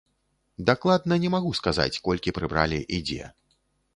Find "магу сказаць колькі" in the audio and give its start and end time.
1.35-2.35